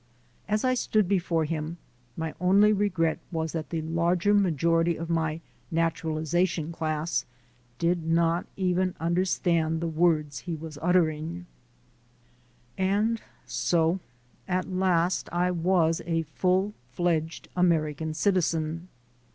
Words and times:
As 0.49 0.63
I 0.65 0.73
stood 0.73 1.07
before 1.07 1.45
him, 1.45 1.77
my 2.17 2.33
only 2.41 2.73
regret 2.73 3.19
was 3.31 3.51
that 3.51 3.69
the 3.69 3.83
larger 3.83 4.33
majority 4.33 4.95
of 4.95 5.11
my 5.11 5.41
"natural 5.69 6.17
ization 6.17 6.71
class" 6.73 7.23
did 7.77 8.03
not 8.03 8.47
even 8.57 8.95
understand 8.99 9.79
the 9.79 9.87
words 9.87 10.39
he 10.39 10.55
was 10.55 10.79
uttering. 10.81 11.45
200 12.77 12.77
THE 12.77 12.85
SOUL 12.87 12.87
OF 12.87 12.87
AN 12.87 12.87
IMMIGRANT 12.87 12.87
And 12.89 13.21
so 13.45 13.99
at 14.47 14.73
last 14.73 15.29
I 15.31 15.51
was 15.51 16.01
a 16.07 16.23
full 16.33 16.73
fledged 16.93 17.47
American 17.55 18.13
citi 18.13 18.41
zen. 18.41 18.87